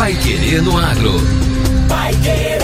Pai 0.00 0.14
Querer 0.14 0.62
no 0.62 0.78
Agro. 0.78 1.12
Pai 1.86 2.14
Querer. 2.22 2.58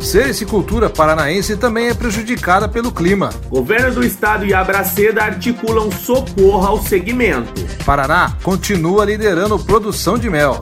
Sericicultura 0.00 0.88
paranaense 0.88 1.56
também 1.56 1.88
é 1.88 1.94
prejudicada 1.94 2.68
pelo 2.68 2.92
clima. 2.92 3.30
Governo 3.48 3.96
do 3.96 4.04
Estado 4.04 4.46
e 4.46 4.54
a 4.54 4.62
Braceda 4.62 5.22
articulam 5.22 5.90
socorro 5.90 6.66
ao 6.66 6.82
segmento. 6.82 7.52
Paraná 7.84 8.36
continua 8.42 9.04
liderando 9.04 9.58
produção 9.58 10.16
de 10.18 10.30
mel. 10.30 10.60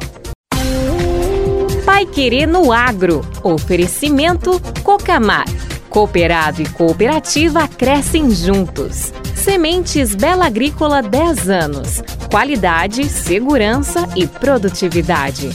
Pai 1.84 2.07
Querer 2.07 2.46
no 2.46 2.73
Agro. 2.73 3.20
Oferecimento 3.43 4.60
Cocamar. 4.83 5.46
Cooperado 5.88 6.60
e 6.60 6.68
cooperativa 6.68 7.68
crescem 7.68 8.30
juntos. 8.30 9.12
Sementes 9.34 10.15
Bela 10.15 10.46
Agrícola 10.46 11.02
10 11.02 11.48
anos. 11.48 12.02
Qualidade, 12.30 13.09
segurança 13.09 14.09
e 14.16 14.27
produtividade. 14.27 15.55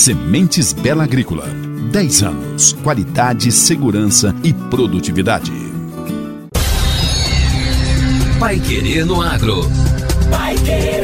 Sementes 0.00 0.72
Bela 0.72 1.04
Agrícola. 1.04 1.44
10 1.92 2.22
anos. 2.22 2.72
Qualidade, 2.82 3.52
segurança 3.52 4.34
e 4.42 4.50
produtividade. 4.50 5.52
Pai 8.38 8.58
Querer 8.60 9.04
no 9.04 9.20
Agro. 9.20 9.60
Pai 10.30 10.56
Querer. 10.56 11.02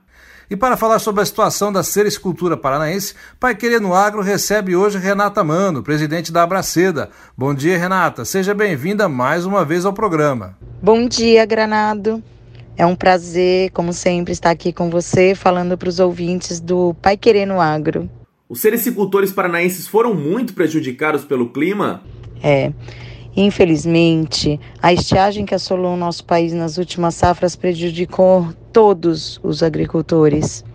E 0.49 0.55
para 0.55 0.75
falar 0.75 0.97
sobre 0.97 1.21
a 1.21 1.25
situação 1.25 1.71
da 1.71 1.83
sericicultura 1.83 2.57
paranaense, 2.57 3.13
Pai 3.39 3.55
Querer 3.55 3.79
no 3.79 3.93
Agro 3.93 4.23
recebe 4.23 4.75
hoje 4.75 4.97
Renata 4.97 5.43
Mano, 5.43 5.83
presidente 5.83 6.31
da 6.31 6.41
Abraceda. 6.41 7.11
Bom 7.37 7.53
dia, 7.53 7.77
Renata. 7.77 8.25
Seja 8.25 8.53
bem-vinda 8.55 9.07
mais 9.07 9.45
uma 9.45 9.63
vez 9.63 9.85
ao 9.85 9.93
programa. 9.93 10.57
Bom 10.81 11.07
dia, 11.07 11.45
Granado. 11.45 12.23
É 12.75 12.83
um 12.85 12.95
prazer, 12.95 13.69
como 13.71 13.93
sempre, 13.93 14.33
estar 14.33 14.49
aqui 14.49 14.73
com 14.73 14.89
você, 14.89 15.35
falando 15.35 15.77
para 15.77 15.89
os 15.89 15.99
ouvintes 15.99 16.59
do 16.59 16.95
Pai 16.95 17.15
Querer 17.15 17.45
no 17.45 17.61
Agro. 17.61 18.09
Os 18.51 18.61
sericicultores 18.61 19.31
paranaenses 19.31 19.87
foram 19.87 20.15
muito 20.15 20.55
prejudicados 20.55 21.23
pelo 21.23 21.51
clima? 21.51 22.01
É. 22.41 22.73
Infelizmente, 23.37 24.59
a 24.81 24.91
estiagem 24.91 25.45
que 25.45 25.53
assolou 25.53 25.93
o 25.93 25.97
nosso 25.97 26.25
país 26.25 26.51
nas 26.51 26.79
últimas 26.79 27.13
safras 27.13 27.55
prejudicou 27.55 28.47
todos 28.73 29.39
os 29.43 29.61
agricultores. 29.61 30.65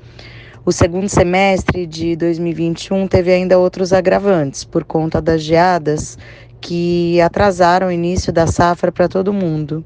O 0.65 0.71
segundo 0.71 1.09
semestre 1.09 1.85
de 1.85 2.15
2021 2.15 3.09
teve 3.09 3.33
ainda 3.33 3.59
outros 3.59 3.93
agravantes 3.93 4.63
por 4.63 4.85
conta 4.85 5.21
das 5.21 5.43
geadas 5.43 6.17
que 6.61 7.21
atrasaram 7.21 7.89
o 7.89 7.93
início 7.93 8.33
da 8.33 8.47
safra 8.47 8.93
para 8.93 9.09
todo 9.09 9.33
mundo. 9.33 9.85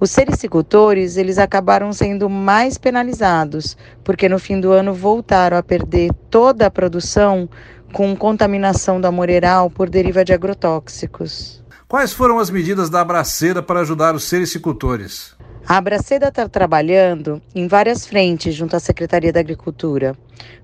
Os 0.00 0.12
sericicultores, 0.12 1.16
eles 1.16 1.38
acabaram 1.38 1.92
sendo 1.92 2.30
mais 2.30 2.78
penalizados, 2.78 3.76
porque 4.04 4.28
no 4.28 4.38
fim 4.38 4.60
do 4.60 4.70
ano 4.70 4.94
voltaram 4.94 5.56
a 5.56 5.62
perder 5.62 6.12
toda 6.30 6.66
a 6.66 6.70
produção 6.70 7.48
com 7.92 8.14
contaminação 8.16 9.00
da 9.00 9.10
moreiral 9.10 9.68
por 9.68 9.90
deriva 9.90 10.24
de 10.24 10.32
agrotóxicos. 10.32 11.64
Quais 11.88 12.12
foram 12.12 12.38
as 12.38 12.50
medidas 12.50 12.88
da 12.88 13.00
Abraceda 13.00 13.62
para 13.62 13.80
ajudar 13.80 14.14
os 14.14 14.24
sericicultores? 14.24 15.34
A 15.66 15.78
Abraceda 15.78 16.28
está 16.28 16.48
trabalhando 16.48 17.42
em 17.54 17.66
várias 17.66 18.06
frentes 18.06 18.54
junto 18.54 18.76
à 18.76 18.80
Secretaria 18.80 19.32
da 19.32 19.40
Agricultura 19.40 20.16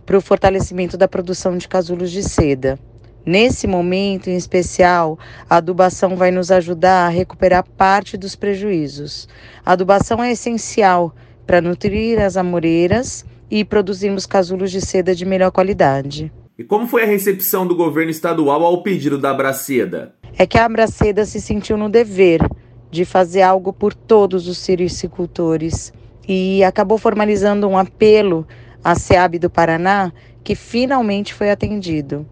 para 0.06 0.16
o 0.16 0.20
fortalecimento 0.20 0.96
da 0.96 1.08
produção 1.08 1.58
de 1.58 1.66
casulos 1.66 2.10
de 2.10 2.22
seda. 2.22 2.78
Nesse 3.26 3.66
momento 3.66 4.28
em 4.28 4.36
especial, 4.36 5.18
a 5.48 5.56
adubação 5.56 6.14
vai 6.14 6.30
nos 6.30 6.50
ajudar 6.50 7.06
a 7.06 7.08
recuperar 7.08 7.64
parte 7.64 8.18
dos 8.18 8.36
prejuízos. 8.36 9.26
A 9.64 9.72
adubação 9.72 10.22
é 10.22 10.32
essencial 10.32 11.14
para 11.46 11.62
nutrir 11.62 12.20
as 12.20 12.36
amoreiras 12.36 13.24
e 13.50 13.64
produzirmos 13.64 14.26
casulos 14.26 14.70
de 14.70 14.80
seda 14.80 15.14
de 15.14 15.24
melhor 15.24 15.50
qualidade. 15.50 16.30
E 16.58 16.62
como 16.62 16.86
foi 16.86 17.02
a 17.02 17.06
recepção 17.06 17.66
do 17.66 17.74
governo 17.74 18.10
estadual 18.10 18.62
ao 18.62 18.82
pedido 18.82 19.18
da 19.18 19.30
Abraceda? 19.30 20.14
É 20.36 20.46
que 20.46 20.58
a 20.58 20.66
Abraceda 20.66 21.24
se 21.24 21.40
sentiu 21.40 21.78
no 21.78 21.88
dever 21.88 22.40
de 22.90 23.04
fazer 23.04 23.42
algo 23.42 23.72
por 23.72 23.94
todos 23.94 24.46
os 24.46 24.58
sericicultores 24.58 25.92
e 26.28 26.62
acabou 26.62 26.98
formalizando 26.98 27.66
um 27.66 27.76
apelo 27.76 28.46
à 28.84 28.94
SEAB 28.94 29.38
do 29.38 29.50
Paraná 29.50 30.12
que 30.44 30.54
finalmente 30.54 31.32
foi 31.32 31.50
atendido. 31.50 32.26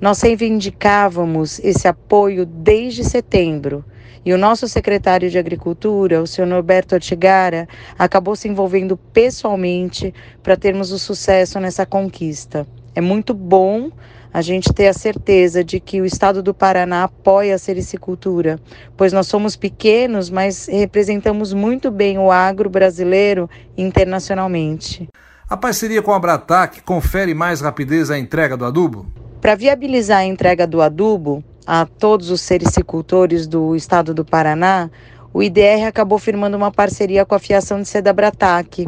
Nós 0.00 0.22
reivindicávamos 0.22 1.58
esse 1.58 1.86
apoio 1.86 2.46
desde 2.46 3.04
setembro 3.04 3.84
E 4.24 4.34
o 4.34 4.38
nosso 4.38 4.68
secretário 4.68 5.30
de 5.30 5.38
Agricultura, 5.38 6.22
o 6.22 6.26
senhor 6.26 6.46
Norberto 6.46 6.94
Otigara, 6.94 7.66
acabou 7.98 8.36
se 8.36 8.48
envolvendo 8.48 8.94
pessoalmente 8.94 10.12
para 10.42 10.58
termos 10.58 10.92
o 10.92 10.98
sucesso 10.98 11.58
nessa 11.58 11.86
conquista. 11.86 12.66
É 12.94 13.00
muito 13.00 13.32
bom 13.32 13.90
a 14.32 14.42
gente 14.42 14.72
ter 14.74 14.88
a 14.88 14.92
certeza 14.92 15.64
de 15.64 15.80
que 15.80 16.02
o 16.02 16.04
estado 16.04 16.42
do 16.42 16.52
Paraná 16.52 17.04
apoia 17.04 17.54
a 17.54 17.58
sericicultura, 17.58 18.60
pois 18.94 19.10
nós 19.10 19.26
somos 19.26 19.56
pequenos, 19.56 20.28
mas 20.28 20.66
representamos 20.66 21.54
muito 21.54 21.90
bem 21.90 22.18
o 22.18 22.30
agro 22.30 22.68
brasileiro 22.68 23.48
internacionalmente. 23.76 25.08
A 25.48 25.56
parceria 25.56 26.02
com 26.02 26.12
a 26.12 26.18
Bratac 26.18 26.82
confere 26.82 27.32
mais 27.32 27.62
rapidez 27.62 28.10
à 28.10 28.18
entrega 28.18 28.56
do 28.56 28.66
adubo? 28.66 29.19
Para 29.40 29.54
viabilizar 29.54 30.18
a 30.18 30.24
entrega 30.24 30.66
do 30.66 30.82
adubo 30.82 31.42
a 31.66 31.86
todos 31.86 32.30
os 32.30 32.42
sericicultores 32.42 33.46
do 33.46 33.74
estado 33.74 34.12
do 34.12 34.22
Paraná, 34.22 34.90
o 35.32 35.42
IDR 35.42 35.86
acabou 35.86 36.18
firmando 36.18 36.58
uma 36.58 36.70
parceria 36.70 37.24
com 37.24 37.34
a 37.34 37.38
Fiação 37.38 37.80
de 37.80 37.88
Seda 37.88 38.12
Bratac, 38.12 38.86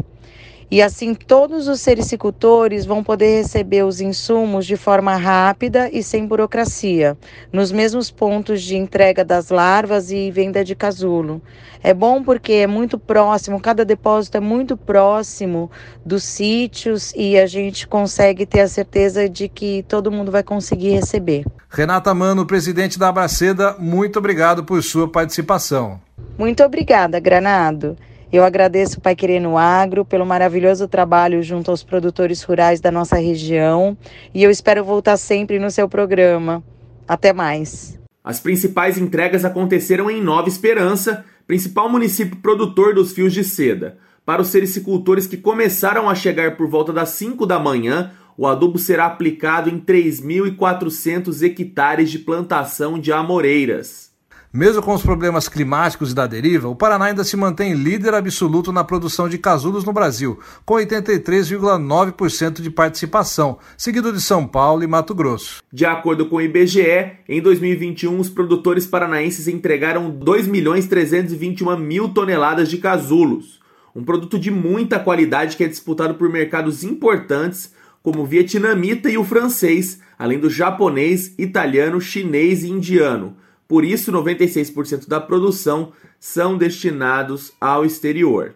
e 0.73 0.81
assim 0.81 1.13
todos 1.13 1.67
os 1.67 1.81
sericicultores 1.81 2.83
vão 2.83 3.03
poder 3.03 3.43
receber 3.43 3.85
os 3.85 4.01
insumos 4.01 4.65
de 4.65 4.75
forma 4.75 5.15
rápida 5.15 5.87
e 5.93 6.01
sem 6.01 6.25
burocracia, 6.25 7.15
nos 7.51 7.71
mesmos 7.71 8.09
pontos 8.09 8.63
de 8.63 8.75
entrega 8.75 9.23
das 9.23 9.51
larvas 9.51 10.09
e 10.09 10.31
venda 10.31 10.63
de 10.63 10.73
casulo. 10.73 11.43
É 11.83 11.93
bom 11.93 12.23
porque 12.23 12.53
é 12.53 12.65
muito 12.65 12.97
próximo, 12.97 13.59
cada 13.59 13.85
depósito 13.85 14.37
é 14.37 14.39
muito 14.39 14.75
próximo 14.75 15.69
dos 16.03 16.23
sítios 16.23 17.13
e 17.15 17.37
a 17.37 17.45
gente 17.45 17.87
consegue 17.87 18.43
ter 18.43 18.61
a 18.61 18.67
certeza 18.67 19.29
de 19.29 19.47
que 19.47 19.85
todo 19.87 20.11
mundo 20.11 20.31
vai 20.31 20.41
conseguir 20.41 20.89
receber. 20.95 21.45
Renata 21.69 22.11
Mano, 22.15 22.47
presidente 22.47 22.97
da 22.97 23.09
Abraceda, 23.09 23.75
muito 23.77 24.17
obrigado 24.17 24.63
por 24.63 24.81
sua 24.81 25.07
participação. 25.07 26.01
Muito 26.35 26.63
obrigada, 26.63 27.19
Granado. 27.19 27.95
Eu 28.33 28.43
agradeço 28.43 28.97
o 28.97 29.01
Pai 29.01 29.15
Querendo 29.15 29.55
Agro 29.55 30.03
pelo 30.03 30.25
maravilhoso 30.25 30.87
trabalho 30.87 31.43
junto 31.43 31.69
aos 31.69 31.83
produtores 31.83 32.41
rurais 32.41 32.81
da 32.81 32.89
nossa 32.89 33.15
região 33.17 33.95
e 34.33 34.41
eu 34.41 34.49
espero 34.49 34.83
voltar 34.83 35.17
sempre 35.17 35.59
no 35.59 35.69
seu 35.69 35.87
programa. 35.87 36.63
Até 37.07 37.31
mais. 37.31 37.99
As 38.23 38.39
principais 38.39 38.97
entregas 38.97 39.45
aconteceram 39.45 40.09
em 40.09 40.19
Nova 40.19 40.49
Esperança, 40.49 41.23
principal 41.45 41.87
município 41.87 42.37
produtor 42.37 42.95
dos 42.95 43.13
fios 43.13 43.33
de 43.33 43.43
seda. 43.43 43.99
Para 44.25 44.41
os 44.41 44.47
sericicultores 44.47 45.27
que 45.27 45.37
começaram 45.37 46.09
a 46.09 46.15
chegar 46.15 46.57
por 46.57 46.67
volta 46.67 46.91
das 46.91 47.09
5 47.09 47.45
da 47.45 47.59
manhã, 47.59 48.13
o 48.35 48.47
adubo 48.47 48.79
será 48.79 49.05
aplicado 49.05 49.69
em 49.69 49.79
3.400 49.79 51.43
hectares 51.43 52.09
de 52.09 52.17
plantação 52.17 52.97
de 52.97 53.11
amoreiras. 53.11 54.12
Mesmo 54.55 54.83
com 54.83 54.93
os 54.93 55.01
problemas 55.01 55.49
climáticos 55.49 56.11
e 56.11 56.13
da 56.13 56.27
deriva, 56.27 56.67
o 56.67 56.75
Paraná 56.75 57.05
ainda 57.05 57.23
se 57.23 57.35
mantém 57.35 57.73
líder 57.73 58.13
absoluto 58.13 58.71
na 58.71 58.83
produção 58.83 59.27
de 59.27 59.39
casulos 59.39 59.83
no 59.83 59.91
Brasil, 59.91 60.39
com 60.63 60.75
83,9% 60.75 62.61
de 62.61 62.69
participação, 62.69 63.57
seguido 63.75 64.13
de 64.13 64.21
São 64.21 64.45
Paulo 64.45 64.83
e 64.83 64.87
Mato 64.87 65.15
Grosso. 65.15 65.63
De 65.73 65.87
acordo 65.87 66.27
com 66.27 66.35
o 66.35 66.41
IBGE, 66.41 67.13
em 67.27 67.41
2021 67.41 68.19
os 68.19 68.29
produtores 68.29 68.85
paranaenses 68.85 69.47
entregaram 69.47 70.11
2.321 70.11 71.75
mil 71.79 72.09
toneladas 72.09 72.69
de 72.69 72.77
casulos, 72.77 73.59
um 73.95 74.03
produto 74.03 74.37
de 74.37 74.51
muita 74.51 74.99
qualidade 74.99 75.57
que 75.57 75.63
é 75.63 75.67
disputado 75.67 76.13
por 76.13 76.29
mercados 76.29 76.83
importantes 76.83 77.73
como 78.03 78.21
o 78.21 78.25
vietnamita 78.27 79.09
e 79.09 79.17
o 79.17 79.23
francês, 79.23 79.99
além 80.15 80.37
do 80.37 80.47
japonês, 80.47 81.33
italiano, 81.39 81.99
chinês 81.99 82.61
e 82.61 82.69
indiano 82.69 83.41
por 83.73 83.83
isso, 83.83 84.11
96% 84.11 85.07
da 85.07 85.19
produção 85.19 85.93
são 86.19 86.55
destinados 86.55 87.53
ao 87.59 87.83
exterior. 87.83 88.53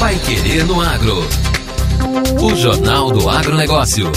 Vai 0.00 0.18
Querer 0.18 0.66
no 0.66 0.80
Agro. 0.80 1.18
O 2.42 2.56
Jornal 2.56 3.12
do 3.12 3.30
Agronegócio. 3.30 4.10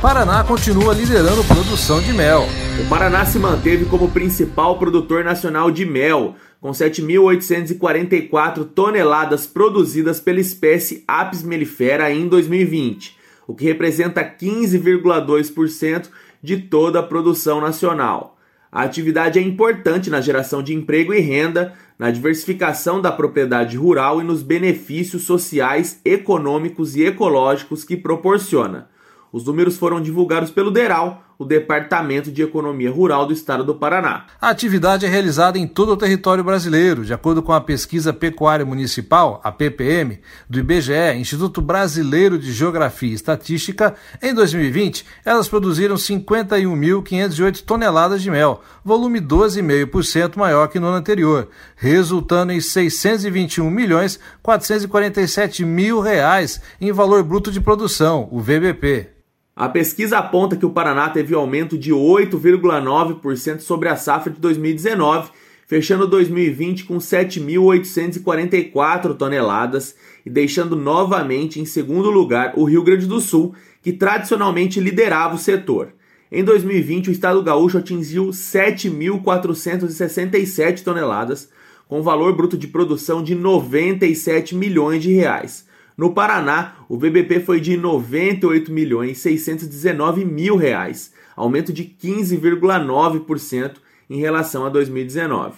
Paraná 0.00 0.42
continua 0.44 0.94
liderando 0.94 1.44
produção 1.44 2.00
de 2.00 2.14
mel. 2.14 2.46
O 2.82 2.88
Paraná 2.88 3.26
se 3.26 3.38
manteve 3.38 3.84
como 3.84 4.10
principal 4.12 4.78
produtor 4.78 5.24
nacional 5.24 5.70
de 5.70 5.84
mel, 5.84 6.34
com 6.58 6.70
7.844 6.70 8.64
toneladas 8.64 9.46
produzidas 9.46 10.20
pela 10.20 10.40
espécie 10.40 11.04
Apis 11.06 11.42
mellifera 11.42 12.10
em 12.10 12.26
2020, 12.26 13.14
o 13.46 13.54
que 13.54 13.66
representa 13.66 14.24
15,2% 14.24 16.08
de 16.42 16.56
toda 16.56 17.00
a 17.00 17.02
produção 17.02 17.60
nacional. 17.60 18.38
A 18.72 18.82
atividade 18.82 19.38
é 19.38 19.42
importante 19.42 20.10
na 20.10 20.20
geração 20.20 20.62
de 20.62 20.72
emprego 20.72 21.12
e 21.12 21.20
renda, 21.20 21.74
na 21.98 22.10
diversificação 22.10 23.00
da 23.00 23.10
propriedade 23.10 23.76
rural 23.76 24.20
e 24.20 24.24
nos 24.24 24.42
benefícios 24.42 25.24
sociais, 25.24 26.00
econômicos 26.04 26.94
e 26.94 27.04
ecológicos 27.04 27.82
que 27.82 27.96
proporciona. 27.96 28.88
Os 29.32 29.44
números 29.44 29.76
foram 29.76 30.00
divulgados 30.00 30.50
pelo 30.50 30.70
DERAL, 30.70 31.24
o 31.40 31.44
Departamento 31.46 32.30
de 32.30 32.42
Economia 32.42 32.90
Rural 32.90 33.24
do 33.24 33.32
Estado 33.32 33.64
do 33.64 33.74
Paraná. 33.74 34.26
A 34.38 34.50
atividade 34.50 35.06
é 35.06 35.08
realizada 35.08 35.58
em 35.58 35.66
todo 35.66 35.92
o 35.92 35.96
território 35.96 36.44
brasileiro, 36.44 37.02
de 37.02 37.14
acordo 37.14 37.42
com 37.42 37.50
a 37.50 37.62
Pesquisa 37.62 38.12
Pecuária 38.12 38.66
Municipal, 38.66 39.40
a 39.42 39.50
PPM, 39.50 40.20
do 40.50 40.58
IBGE, 40.58 41.16
Instituto 41.16 41.62
Brasileiro 41.62 42.38
de 42.38 42.52
Geografia 42.52 43.12
e 43.12 43.14
Estatística. 43.14 43.94
Em 44.20 44.34
2020, 44.34 45.06
elas 45.24 45.48
produziram 45.48 45.96
51.508 45.96 47.62
toneladas 47.62 48.20
de 48.20 48.30
mel, 48.30 48.60
volume 48.84 49.18
12,5% 49.18 50.36
maior 50.36 50.68
que 50.68 50.78
no 50.78 50.88
ano 50.88 50.98
anterior, 50.98 51.48
resultando 51.74 52.52
em 52.52 52.60
621 52.60 53.70
milhões 53.70 54.20
447 54.42 55.64
mil 55.64 56.00
reais 56.00 56.60
em 56.78 56.92
valor 56.92 57.24
bruto 57.24 57.50
de 57.50 57.62
produção, 57.62 58.28
o 58.30 58.40
VBP. 58.40 59.19
A 59.54 59.68
pesquisa 59.68 60.18
aponta 60.18 60.56
que 60.56 60.64
o 60.64 60.70
Paraná 60.70 61.08
teve 61.08 61.34
aumento 61.34 61.76
de 61.76 61.92
8,9% 61.92 63.58
sobre 63.60 63.88
a 63.88 63.96
safra 63.96 64.32
de 64.32 64.38
2019, 64.40 65.30
fechando 65.66 66.06
2020 66.06 66.84
com 66.84 66.98
7.844 66.98 69.16
toneladas 69.16 69.96
e 70.24 70.30
deixando 70.30 70.76
novamente 70.76 71.58
em 71.60 71.66
segundo 71.66 72.10
lugar 72.10 72.52
o 72.56 72.64
Rio 72.64 72.82
Grande 72.82 73.06
do 73.06 73.20
Sul, 73.20 73.54
que 73.82 73.92
tradicionalmente 73.92 74.80
liderava 74.80 75.34
o 75.34 75.38
setor. 75.38 75.92
Em 76.32 76.44
2020, 76.44 77.08
o 77.08 77.12
estado 77.12 77.42
gaúcho 77.42 77.78
atingiu 77.78 78.28
7.467 78.28 80.84
toneladas, 80.84 81.50
com 81.88 82.02
valor 82.02 82.36
bruto 82.36 82.56
de 82.56 82.68
produção 82.68 83.20
de 83.22 83.34
97 83.34 84.54
milhões 84.54 85.02
de 85.02 85.12
reais 85.12 85.68
no 86.00 86.14
Paraná, 86.14 86.76
o 86.88 86.96
VBP 86.96 87.40
foi 87.40 87.60
de 87.60 87.76
98 87.76 88.72
milhões 88.72 89.18
619 89.18 90.24
mil 90.24 90.56
reais, 90.56 91.12
aumento 91.36 91.74
de 91.74 91.84
15,9% 91.84 93.72
em 94.08 94.18
relação 94.18 94.64
a 94.64 94.70
2019. 94.70 95.56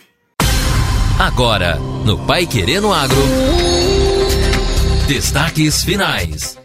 Agora, 1.16 1.76
no 2.04 2.18
Pai 2.26 2.44
Querendo 2.44 2.92
Agro, 2.92 3.22
destaques 5.06 5.84
finais. 5.84 6.58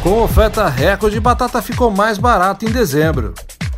Com 0.00 0.22
oferta 0.22 0.68
recorde, 0.68 1.18
batata 1.18 1.60
ficou 1.60 1.90
mais 1.90 2.18
barata 2.18 2.64
em 2.64 2.70
dezembro. 2.70 3.34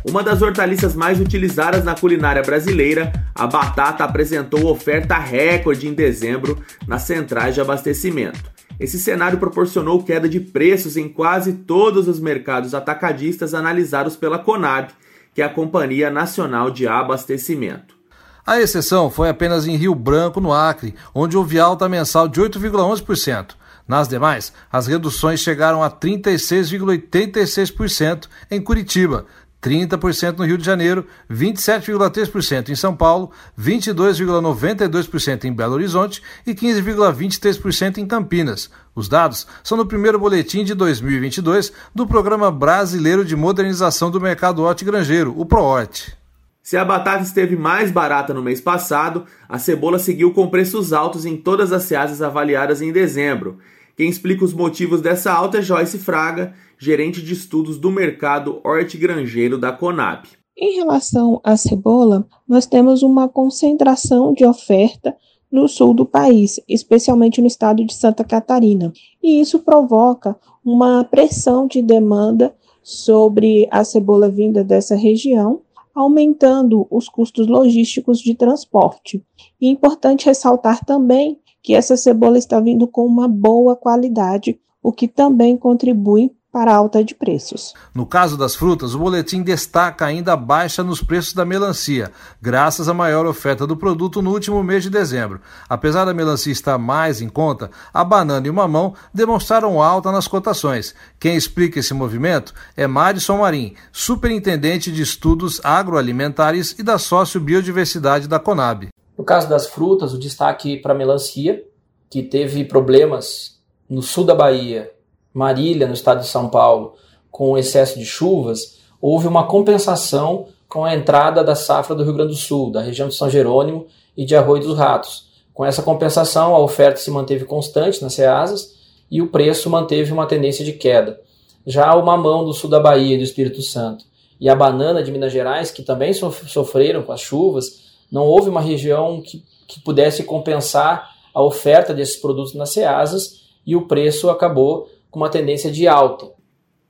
Uma 0.07 0.21
das 0.21 0.43
hortaliças 0.43 0.93
mais 0.93 1.19
utilizadas 1.19 1.83
na 1.83 1.95
culinária 1.95 2.43
brasileira, 2.43 3.11
a 3.33 3.47
batata 3.47 4.03
apresentou 4.03 4.67
oferta 4.67 5.17
recorde 5.17 5.87
em 5.87 5.95
dezembro 5.95 6.63
nas 6.87 7.01
centrais 7.01 7.55
de 7.55 7.61
abastecimento. 7.61 8.58
Esse 8.79 8.97
cenário 8.97 9.37
proporcionou 9.37 10.01
queda 10.03 10.29
de 10.29 10.39
preços 10.39 10.95
em 10.95 11.09
quase 11.09 11.53
todos 11.53 12.07
os 12.07 12.19
mercados 12.19 12.73
atacadistas 12.73 13.53
analisados 13.53 14.15
pela 14.15 14.39
Conab, 14.39 14.89
que 15.33 15.41
é 15.41 15.45
a 15.45 15.49
Companhia 15.49 16.09
Nacional 16.09 16.71
de 16.71 16.87
Abastecimento. 16.87 17.99
A 18.45 18.57
exceção 18.59 19.11
foi 19.11 19.27
apenas 19.29 19.67
em 19.67 19.75
Rio 19.75 19.93
Branco, 19.93 20.39
no 20.39 20.53
Acre, 20.53 20.95
onde 21.13 21.35
houve 21.37 21.59
alta 21.59 21.89
mensal 21.89 22.27
de 22.27 22.41
8,11%. 22.41 23.51
Nas 23.87 24.07
demais, 24.07 24.51
as 24.71 24.87
reduções 24.87 25.39
chegaram 25.39 25.83
a 25.83 25.91
36,86% 25.91 28.27
em 28.49 28.59
Curitiba, 28.61 29.25
30% 29.61 30.37
no 30.37 30.45
Rio 30.45 30.57
de 30.57 30.65
Janeiro, 30.65 31.05
27,3% 31.29 32.69
em 32.69 32.75
São 32.75 32.95
Paulo, 32.95 33.31
22,92% 33.59 35.45
em 35.45 35.53
Belo 35.53 35.73
Horizonte 35.73 36.21
e 36.45 36.53
15,23% 36.53 37.97
em 37.97 38.07
Campinas. 38.07 38.69
Os 38.95 39.09
dados 39.09 39.45
são 39.63 39.77
no 39.77 39.85
primeiro 39.85 40.17
boletim 40.17 40.63
de 40.63 40.73
2022 40.73 41.71
do 41.93 42.07
Programa 42.07 42.51
Brasileiro 42.51 43.23
de 43.23 43.35
Modernização 43.35 44.09
do 44.09 44.21
Mercado 44.21 44.63
Hortigranjeiro, 44.63 45.33
o 45.37 45.45
PROHORT. 45.45 46.17
Se 46.61 46.77
a 46.77 46.85
batata 46.85 47.23
esteve 47.23 47.55
mais 47.55 47.89
barata 47.89 48.33
no 48.33 48.43
mês 48.43 48.61
passado, 48.61 49.25
a 49.47 49.57
cebola 49.57 49.97
seguiu 49.97 50.31
com 50.31 50.49
preços 50.49 50.93
altos 50.93 51.25
em 51.25 51.35
todas 51.35 51.71
as 51.71 51.83
ceasas 51.83 52.21
avaliadas 52.21 52.81
em 52.81 52.91
dezembro. 52.91 53.57
Quem 53.99 54.07
explica 54.07 54.45
os 54.45 54.53
motivos 54.53 55.01
dessa 55.01 55.29
alta 55.29 55.57
é 55.57 55.61
Joyce 55.61 55.99
Fraga, 55.99 56.53
gerente 56.77 57.21
de 57.21 57.33
estudos 57.33 57.77
do 57.77 57.91
mercado 57.91 58.61
hortigranjeiro 58.63 59.57
da 59.57 59.73
Conab. 59.73 60.25
Em 60.57 60.77
relação 60.77 61.41
à 61.43 61.57
cebola, 61.57 62.25
nós 62.47 62.65
temos 62.65 63.03
uma 63.03 63.27
concentração 63.27 64.31
de 64.31 64.45
oferta 64.45 65.13
no 65.51 65.67
sul 65.67 65.93
do 65.93 66.05
país, 66.05 66.61
especialmente 66.65 67.41
no 67.41 67.47
estado 67.47 67.83
de 67.83 67.93
Santa 67.93 68.23
Catarina. 68.23 68.93
E 69.21 69.41
isso 69.41 69.59
provoca 69.59 70.33
uma 70.63 71.03
pressão 71.03 71.67
de 71.67 71.81
demanda 71.81 72.55
sobre 72.81 73.67
a 73.69 73.83
cebola 73.83 74.29
vinda 74.29 74.63
dessa 74.63 74.95
região, 74.95 75.59
aumentando 75.93 76.87
os 76.89 77.09
custos 77.09 77.47
logísticos 77.47 78.19
de 78.19 78.33
transporte. 78.33 79.21
E 79.59 79.67
é 79.67 79.71
importante 79.71 80.25
ressaltar 80.25 80.85
também 80.85 81.37
que 81.61 81.73
essa 81.73 81.97
cebola 81.97 82.37
está 82.37 82.59
vindo 82.59 82.87
com 82.87 83.05
uma 83.05 83.27
boa 83.27 83.75
qualidade, 83.75 84.59
o 84.81 84.91
que 84.91 85.07
também 85.07 85.57
contribui 85.57 86.31
para 86.51 86.71
a 86.71 86.75
alta 86.75 87.03
de 87.03 87.13
preços. 87.13 87.73
No 87.93 88.05
caso 88.05 88.35
das 88.35 88.55
frutas, 88.55 88.95
o 88.95 88.99
boletim 88.99 89.43
destaca 89.43 90.05
ainda 90.05 90.33
a 90.33 90.37
baixa 90.37 90.83
nos 90.83 91.01
preços 91.01 91.33
da 91.33 91.45
melancia, 91.45 92.11
graças 92.41 92.89
à 92.89 92.93
maior 92.93 93.25
oferta 93.25 93.67
do 93.67 93.77
produto 93.77 94.21
no 94.21 94.31
último 94.31 94.63
mês 94.63 94.83
de 94.83 94.89
dezembro. 94.89 95.41
Apesar 95.67 96.05
da 96.05 96.13
melancia 96.13 96.51
estar 96.51 96.77
mais 96.77 97.21
em 97.21 97.29
conta, 97.29 97.69
a 97.93 98.03
banana 98.03 98.47
e 98.47 98.49
o 98.49 98.53
mamão 98.53 98.95
demonstraram 99.13 99.81
alta 99.81 100.11
nas 100.11 100.27
cotações. 100.27 100.95
Quem 101.19 101.35
explica 101.35 101.79
esse 101.79 101.93
movimento 101.93 102.53
é 102.75 102.87
Madison 102.87 103.37
Marim, 103.37 103.75
superintendente 103.91 104.91
de 104.91 105.03
estudos 105.03 105.61
agroalimentares 105.63 106.75
e 106.79 106.83
da 106.83 106.97
sócio 106.97 107.39
biodiversidade 107.39 108.27
da 108.27 108.39
Conab. 108.39 108.89
No 109.19 109.25
caso 109.25 109.49
das 109.49 109.67
frutas, 109.67 110.13
o 110.13 110.17
destaque 110.17 110.77
para 110.77 110.93
melancia, 110.93 111.61
que 112.09 112.23
teve 112.23 112.63
problemas 112.63 113.59
no 113.89 114.01
sul 114.01 114.23
da 114.23 114.33
Bahia 114.33 114.93
Marília, 115.33 115.87
no 115.87 115.93
estado 115.93 116.21
de 116.21 116.27
São 116.27 116.47
Paulo, 116.47 116.95
com 117.29 117.57
excesso 117.57 117.99
de 117.99 118.05
chuvas, 118.05 118.79
houve 119.01 119.27
uma 119.27 119.45
compensação 119.45 120.47
com 120.69 120.85
a 120.85 120.95
entrada 120.95 121.43
da 121.43 121.53
safra 121.53 121.93
do 121.93 122.03
Rio 122.05 122.13
Grande 122.13 122.31
do 122.31 122.37
Sul, 122.37 122.71
da 122.71 122.79
região 122.79 123.09
de 123.09 123.15
São 123.15 123.29
Jerônimo 123.29 123.87
e 124.15 124.23
de 124.23 124.37
Arroio 124.37 124.63
dos 124.63 124.77
Ratos. 124.77 125.27
Com 125.53 125.65
essa 125.65 125.83
compensação, 125.83 126.55
a 126.55 126.59
oferta 126.59 127.01
se 127.01 127.11
manteve 127.11 127.43
constante 127.43 128.01
nas 128.01 128.13
ceasas 128.13 128.73
e 129.11 129.21
o 129.21 129.27
preço 129.27 129.69
manteve 129.69 130.13
uma 130.13 130.27
tendência 130.27 130.63
de 130.63 130.71
queda. 130.71 131.19
Já 131.67 131.93
o 131.93 132.05
mamão 132.05 132.45
do 132.45 132.53
sul 132.53 132.69
da 132.69 132.79
Bahia 132.79 133.15
e 133.15 133.17
do 133.17 133.23
Espírito 133.25 133.61
Santo 133.61 134.05
e 134.39 134.47
a 134.47 134.55
banana 134.55 135.03
de 135.03 135.11
Minas 135.11 135.33
Gerais, 135.33 135.71
que 135.71 135.83
também 135.83 136.13
sofreram 136.13 137.03
com 137.03 137.11
as 137.11 137.19
chuvas, 137.19 137.88
não 138.11 138.23
houve 138.23 138.49
uma 138.49 138.61
região 138.61 139.21
que, 139.21 139.43
que 139.67 139.79
pudesse 139.81 140.23
compensar 140.23 141.09
a 141.33 141.41
oferta 141.41 141.93
desses 141.93 142.15
produtos 142.15 142.55
nas 142.55 142.71
ceasas 142.71 143.49
e 143.65 143.75
o 143.75 143.87
preço 143.87 144.29
acabou 144.29 144.89
com 145.11 145.19
uma 145.19 145.29
tendência 145.29 145.71
de 145.71 145.87
alta. 145.87 146.27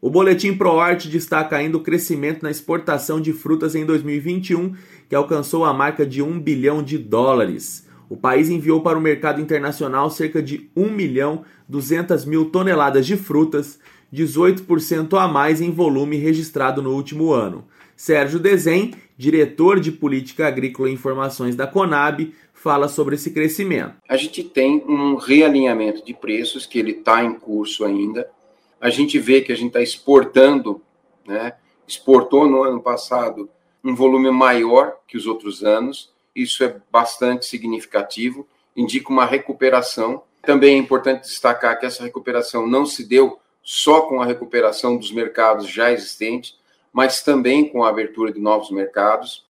O 0.02 0.10
boletim 0.10 0.56
ProArt 0.56 1.08
destaca 1.08 1.58
ainda 1.58 1.76
o 1.76 1.82
crescimento 1.82 2.42
na 2.42 2.50
exportação 2.50 3.20
de 3.20 3.34
frutas 3.34 3.76
em 3.76 3.86
2021, 3.86 4.74
que 5.10 5.16
alcançou 5.16 5.66
a 5.66 5.74
marca 5.74 6.06
de 6.06 6.22
1 6.22 6.40
bilhão 6.40 6.82
de 6.82 6.98
dólares. 6.98 7.86
O 8.10 8.16
país 8.16 8.50
enviou 8.50 8.82
para 8.82 8.98
o 8.98 9.02
mercado 9.02 9.42
internacional 9.42 10.10
cerca 10.10 10.42
de 10.42 10.70
1 10.76 10.90
milhão 10.90 11.44
200 11.68 12.24
mil 12.24 12.50
toneladas 12.50 13.06
de 13.06 13.18
frutas, 13.18 13.78
18% 14.14 15.20
a 15.20 15.28
mais 15.28 15.60
em 15.60 15.70
volume 15.70 16.16
registrado 16.16 16.82
no 16.82 16.94
último 16.94 17.34
ano. 17.34 17.66
Sérgio 17.96 18.40
Desen, 18.40 18.94
diretor 19.20 19.82
de 19.82 19.92
Política 19.92 20.48
Agrícola 20.48 20.90
e 20.90 20.94
Informações 20.94 21.54
da 21.54 21.68
Conab, 21.68 22.34
fala 22.54 22.88
sobre 22.88 23.16
esse 23.16 23.32
crescimento. 23.32 23.96
A 24.08 24.16
gente 24.16 24.42
tem 24.46 24.82
um 24.88 25.16
realinhamento 25.16 26.06
de 26.06 26.14
preços 26.14 26.66
que 26.66 26.80
ele 26.80 26.92
está 26.92 27.22
em 27.22 27.34
curso 27.34 27.84
ainda. 27.84 28.32
A 28.80 28.90
gente 28.90 29.20
vê 29.20 29.42
que 29.42 29.52
a 29.52 29.56
gente 29.56 29.68
está 29.68 29.82
exportando, 29.82 30.82
né? 31.28 31.52
exportou 31.86 32.48
no 32.48 32.64
ano 32.64 32.82
passado 32.82 33.50
um 33.84 33.94
volume 33.94 34.32
maior 34.32 34.96
que 35.06 35.18
os 35.18 35.28
outros 35.28 35.66
anos. 35.66 36.14
Isso 36.34 36.64
é 36.64 36.78
bastante 36.90 37.46
significativo, 37.46 38.48
indica 38.74 39.10
uma 39.10 39.26
recuperação. 39.26 40.24
Também 40.44 40.76
é 40.76 40.78
importante 40.78 41.24
destacar 41.24 41.78
que 41.78 41.86
essa 41.86 42.04
recuperação 42.04 42.66
não 42.66 42.86
se 42.86 43.04
deu 43.04 43.38
só 43.62 44.04
com 44.04 44.22
a 44.22 44.26
recuperação 44.26 44.96
dos 44.96 45.12
mercados 45.12 45.68
já 45.68 45.92
existentes, 45.92 46.58
mas 46.94 47.22
também 47.22 47.70
com 47.70 47.84
a 47.84 47.90
abertura 47.90 48.32
de 48.32 48.40
novos 48.40 48.72
mercados. 48.72 49.44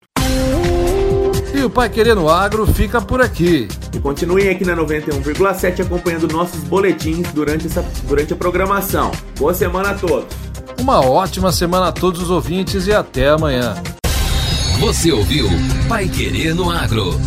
E 1.53 1.63
o 1.63 1.69
Pai 1.69 1.89
Querendo 1.89 2.29
Agro 2.29 2.67
fica 2.67 3.01
por 3.01 3.19
aqui. 3.19 3.67
E 3.91 3.99
continuem 3.99 4.49
aqui 4.49 4.63
na 4.63 4.75
91,7 4.75 5.81
acompanhando 5.81 6.27
nossos 6.27 6.63
boletins 6.63 7.31
durante, 7.31 7.65
essa, 7.65 7.81
durante 8.03 8.33
a 8.33 8.35
programação. 8.35 9.11
Boa 9.39 9.55
semana 9.55 9.89
a 9.89 9.93
todos. 9.95 10.27
Uma 10.79 11.03
ótima 11.03 11.51
semana 11.51 11.87
a 11.87 11.91
todos 11.91 12.21
os 12.21 12.29
ouvintes 12.29 12.85
e 12.85 12.93
até 12.93 13.29
amanhã. 13.29 13.73
Você 14.79 15.11
ouviu 15.11 15.47
Pai 15.89 16.07
Querer 16.07 16.53
no 16.53 16.69
Agro. 16.69 17.19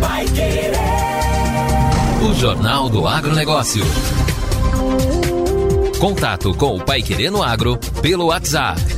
Pai 0.00 0.24
Querer. 0.26 0.72
O 2.28 2.34
Jornal 2.34 2.88
do 2.88 3.06
Agronegócio. 3.06 3.84
Contato 6.00 6.52
com 6.54 6.74
o 6.76 6.84
Pai 6.84 7.00
Querer 7.00 7.30
no 7.30 7.44
Agro 7.44 7.78
pelo 8.02 8.26
WhatsApp 8.26 8.97